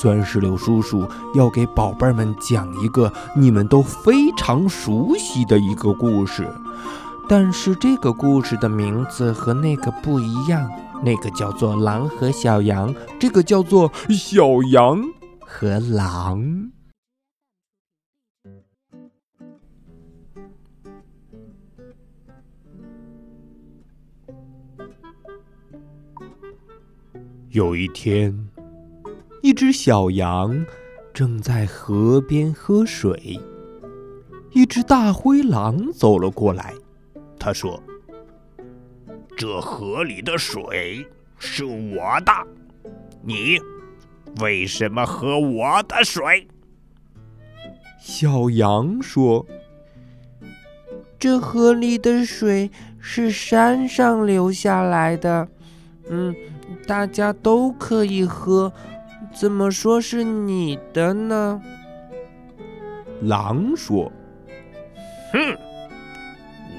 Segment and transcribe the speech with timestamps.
[0.00, 6.48] 酸石榴叔叔要给宝贝们讲一个你们都非常熟悉的一个故事，
[7.28, 10.70] 但是这个故事的名字和那个不一样，
[11.02, 15.02] 那个叫做《狼和小羊》，这个叫做《小羊
[15.40, 16.40] 和狼》。
[27.50, 28.48] 有一天。
[29.40, 30.66] 一只小羊
[31.14, 33.40] 正在河边喝水，
[34.52, 36.74] 一只大灰狼走了过来。
[37.38, 37.80] 他说
[39.36, 41.06] ：“这河里的水
[41.38, 42.32] 是我的，
[43.22, 43.58] 你
[44.40, 46.48] 为什么喝我的水？”
[48.02, 49.46] 小羊说
[51.16, 55.48] ：“这河里的水是山上流下来的，
[56.10, 56.34] 嗯，
[56.86, 58.72] 大家都可以喝。”
[59.32, 61.60] 怎么说是你的呢？
[63.22, 64.10] 狼说
[65.32, 65.56] ：“哼，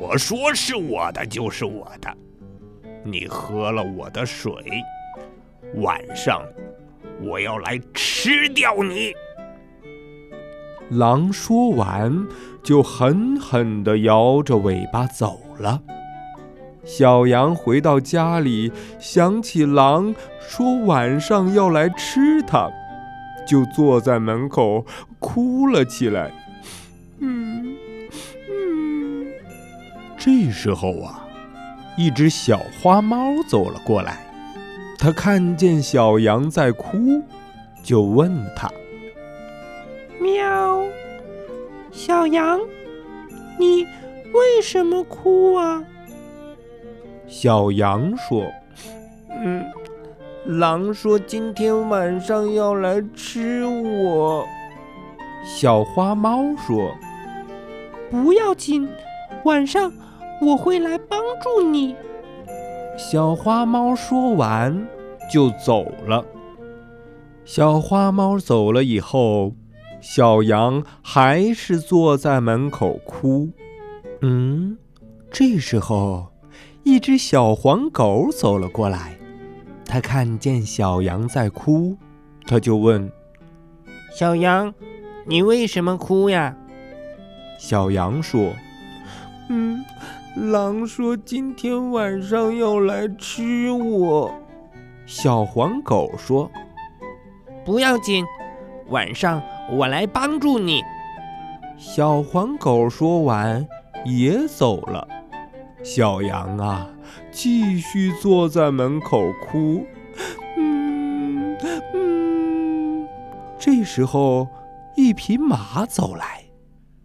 [0.00, 2.16] 我说是我的就是我的。
[3.04, 4.52] 你喝了我的水，
[5.76, 6.42] 晚上
[7.22, 9.12] 我要来吃掉你。”
[10.90, 12.26] 狼说完，
[12.62, 15.80] 就狠狠地摇着尾巴走了。
[16.84, 22.70] 小羊回到家里，想起狼说晚上要来吃它，
[23.46, 24.84] 就坐在门口
[25.18, 26.30] 哭了起来。
[27.20, 27.74] 嗯
[28.50, 29.26] 嗯。
[30.18, 31.26] 这时候啊，
[31.96, 34.18] 一只小花猫走了过来，
[34.98, 37.22] 它看见小羊在哭，
[37.82, 38.70] 就问它
[40.20, 40.82] ：“喵，
[41.90, 42.60] 小羊，
[43.58, 43.84] 你
[44.32, 45.82] 为什么哭啊？”
[47.26, 48.44] 小羊说
[49.42, 49.64] ：“嗯，
[50.46, 54.44] 狼说今天晚上要来吃我。”
[55.44, 56.94] 小花猫说
[58.10, 58.88] ：“不要紧，
[59.44, 59.92] 晚上
[60.40, 61.96] 我会来帮助你。”
[62.96, 64.86] 小花猫说完
[65.30, 66.24] 就走了。
[67.44, 69.52] 小花猫走了以后，
[70.00, 73.50] 小羊还是坐在门口哭。
[74.22, 74.78] 嗯，
[75.30, 76.33] 这时候。
[76.84, 79.16] 一只小黄狗走了过来，
[79.86, 81.96] 它看见小羊在哭，
[82.46, 83.10] 它就问
[84.14, 84.72] ：“小羊，
[85.26, 86.54] 你为什么哭呀？”
[87.58, 88.52] 小羊说
[89.48, 89.82] ：“嗯，
[90.36, 94.30] 狼说今天晚上要来吃我。”
[95.06, 96.50] 小黄狗说
[97.64, 98.22] ：“不要紧，
[98.88, 99.42] 晚上
[99.72, 100.82] 我来帮助你。”
[101.78, 103.66] 小黄狗说完
[104.04, 105.08] 也走了。
[105.84, 106.88] 小羊啊，
[107.30, 109.84] 继续坐在门口哭。
[110.56, 111.54] 嗯
[111.92, 113.06] 嗯。
[113.58, 114.48] 这时候，
[114.96, 116.46] 一匹马走来，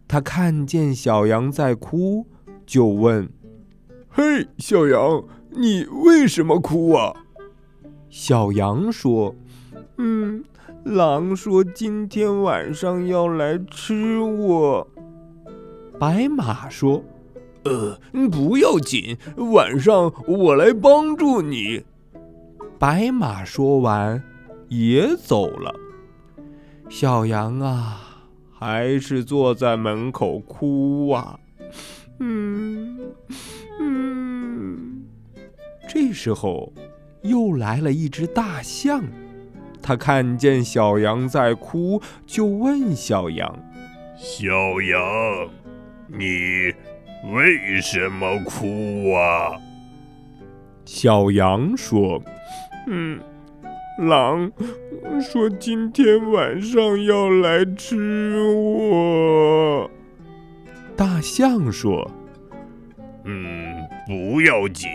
[0.08, 2.26] 他看见小羊在哭，
[2.66, 3.30] 就问
[4.08, 7.14] ：“嘿，小羊，你为什么哭啊？”
[8.10, 9.36] 小羊说
[10.00, 10.42] ：“嗯，
[10.86, 14.88] 狼说今天晚上要来吃我。”
[16.00, 17.04] 白马说。
[17.64, 18.00] 呃，
[18.30, 19.18] 不要紧，
[19.52, 21.84] 晚上我来帮助你。
[22.78, 24.24] 白马说完，
[24.70, 25.76] 也走了。
[26.88, 28.02] 小羊啊，
[28.52, 31.40] 还是坐在门口哭啊。
[32.20, 33.00] 嗯
[33.80, 35.04] 嗯。
[35.88, 36.72] 这时候，
[37.24, 39.04] 又来了一只大象，
[39.82, 43.54] 他看见小羊在哭，就问小羊
[44.18, 45.50] ：“小羊，
[46.08, 46.74] 你？”
[47.26, 49.60] 为什么哭啊？
[50.86, 52.20] 小羊说
[52.88, 53.20] ：“嗯，
[54.00, 54.52] 狼
[55.22, 59.92] 说今天晚上要来吃我。”
[60.98, 62.10] 大象说
[63.26, 63.76] ：“嗯，
[64.08, 64.90] 不要紧，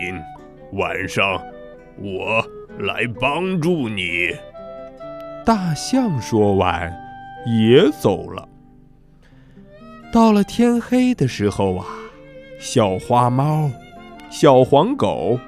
[0.73, 1.41] 晚上
[1.97, 2.43] 我
[2.79, 4.35] 来帮助你。”
[5.45, 6.91] 大象说完，
[7.45, 8.49] 也走了。
[10.11, 11.85] 到了天黑的时候啊。
[12.59, 13.69] 小花猫、
[14.29, 15.39] 小黄狗、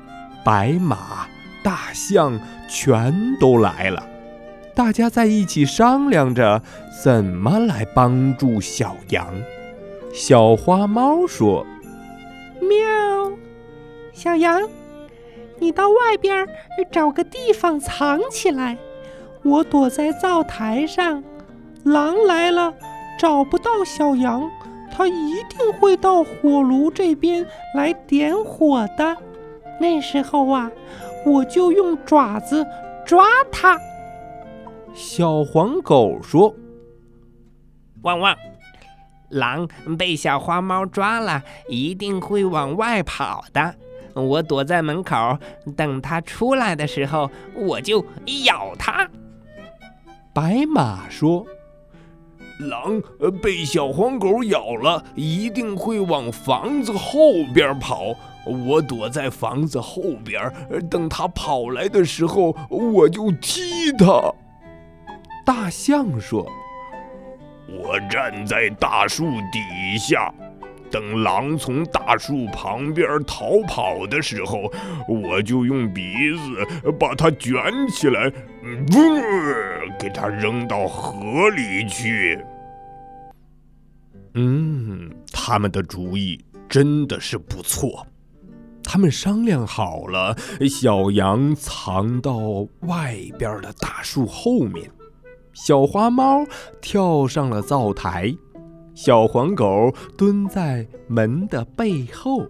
[0.44, 1.27] 白马、
[1.63, 4.04] 大象全都来了。
[4.75, 6.62] 大家在一起商量着
[7.04, 9.25] 怎么来帮助小羊。
[10.13, 11.65] 小花猫说
[12.62, 13.31] ：“喵，
[14.13, 14.62] 小羊，
[15.60, 16.48] 你到外边
[16.92, 18.77] 找个地方藏起来。
[19.44, 21.24] 我躲在灶台上，
[21.83, 22.74] 狼来了
[23.19, 24.50] 找不到小羊，
[24.92, 27.45] 它一定会到火炉这边
[27.75, 29.18] 来点火的。
[29.80, 30.72] 那时候啊，
[31.25, 32.66] 我就用爪子
[33.06, 33.80] 抓它。”
[34.94, 36.56] 小黄狗说
[38.04, 38.36] ：“汪汪。”
[39.30, 39.68] 狼
[40.00, 43.75] 被小花猫抓了，一定会往外跑的。
[44.13, 45.38] 我躲在门口，
[45.75, 48.04] 等它出来的时候，我就
[48.45, 49.07] 咬它。
[50.34, 51.45] 白马说
[52.59, 53.01] ：“狼
[53.42, 58.13] 被小黄狗咬了，一定会往房子后边跑。
[58.45, 60.51] 我躲在房子后边，
[60.89, 64.33] 等它跑来的时候，我就踢它。”
[65.45, 66.45] 大象说。
[67.69, 70.33] 我站在大树底下，
[70.89, 74.72] 等狼从大树旁边逃跑的时候，
[75.07, 76.01] 我就用鼻
[76.34, 78.31] 子把它卷起来，
[80.00, 82.39] 给它扔到河里去。
[84.34, 88.06] 嗯，他们的主意真的是不错。
[88.84, 90.36] 他们商量好了，
[90.69, 92.38] 小羊藏到
[92.81, 94.89] 外边的大树后面。
[95.54, 96.45] 小花猫
[96.80, 98.34] 跳上了灶台，
[98.97, 102.47] 小黄狗蹲在门的背后，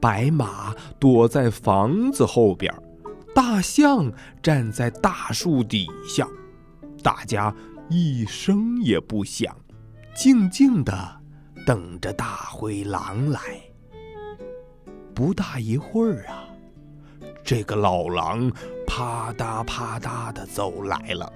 [0.00, 2.74] 白马躲在房子后边，
[3.34, 4.10] 大象
[4.42, 6.26] 站在大树底下。
[7.02, 7.54] 大家
[7.90, 9.54] 一声也不响，
[10.16, 11.20] 静静地
[11.66, 13.40] 等着大灰狼来。
[15.14, 16.48] 不大一会儿啊，
[17.44, 18.50] 这个老狼
[18.86, 21.30] 啪嗒啪嗒地走来了。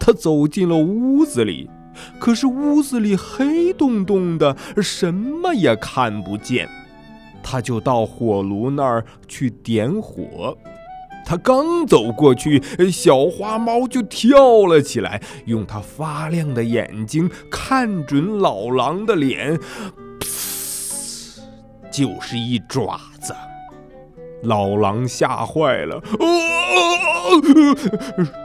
[0.00, 1.70] 他走进了屋子里，
[2.18, 6.68] 可是屋子里黑洞洞的，什么也看不见。
[7.42, 10.56] 他就到火炉那儿去点火。
[11.24, 19.58] 他刚走过去，小花猫就跳了起来，用它发亮的眼睛看准老狼的脸，
[21.90, 23.34] 就是一爪子。
[24.44, 26.00] 老狼吓坏了，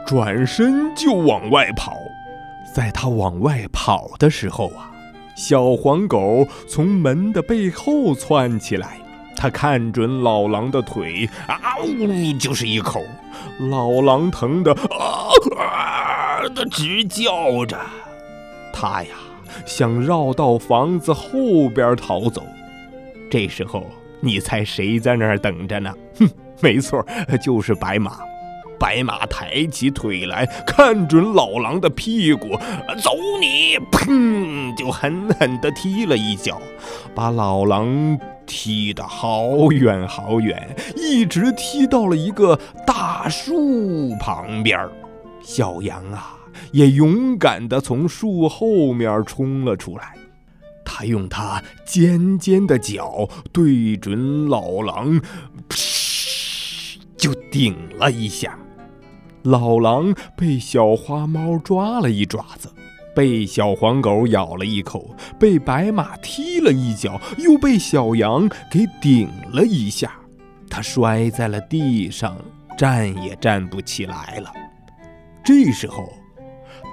[0.06, 1.96] 转身就往外跑。
[2.74, 4.90] 在他往外跑的时候啊，
[5.36, 8.98] 小黄狗从门的背后窜起来，
[9.36, 13.00] 它看准老狼的腿，啊呜，就是一口。
[13.70, 17.78] 老狼疼的啊的直叫着。
[18.72, 19.10] 他呀，
[19.64, 22.42] 想绕到房子后边逃走。
[23.30, 23.86] 这时候。
[24.20, 25.92] 你猜谁在那儿等着呢？
[26.18, 26.26] 哼，
[26.62, 27.04] 没错，
[27.42, 28.20] 就是白马。
[28.84, 32.50] 白马抬起腿来看准老狼的屁股，
[33.02, 33.78] 走你！
[33.90, 36.60] 砰，就狠狠地踢了一脚，
[37.14, 44.78] 把老狼踢得好远好远，一直踢到了一个大树旁边。
[45.42, 46.36] 小羊啊，
[46.70, 50.14] 也勇敢地从树后面冲了出来。
[50.84, 55.18] 他用他尖尖的角对准老狼，
[55.70, 58.58] 噗，就顶了一下。
[59.44, 62.68] 老狼被小花猫抓了一爪子，
[63.14, 70.12] 被小黄狗咬了一口，被白马踢了一脚，又被小羊给顶了一下。
[70.68, 72.36] 他摔在了地上，
[72.76, 74.50] 站也站不起来了。
[75.44, 76.08] 这时候，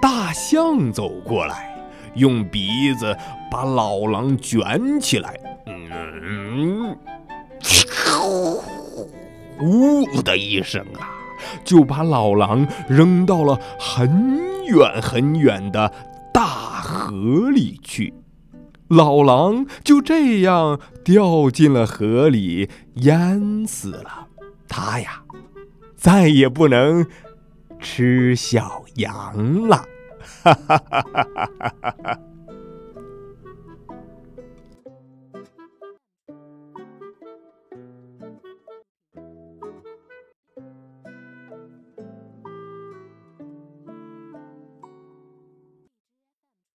[0.02, 1.70] 大象走过来。
[2.16, 3.16] 用鼻子
[3.50, 5.34] 把老狼卷起来，
[5.66, 6.94] 嗯，
[9.58, 11.08] 呼的一声啊，
[11.64, 15.92] 就把老狼扔到了很远很远的
[16.34, 16.46] 大
[16.82, 18.14] 河里去。
[18.88, 24.28] 老狼就这样掉进了河里，淹死了。
[24.68, 25.22] 他呀，
[25.96, 27.06] 再也不能
[27.80, 29.86] 吃小羊了。
[30.44, 31.46] 哈哈哈哈
[31.82, 32.20] 哈哈！